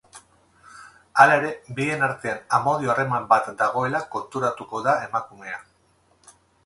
Hala 1.23 1.35
ere, 1.41 1.51
bien 1.79 2.05
artean 2.07 2.41
amodio-harreman 2.59 3.27
bat 3.35 3.51
dagoela 3.61 4.01
konturatuko 4.17 4.83
da 4.89 4.97
emakumea. 5.09 5.61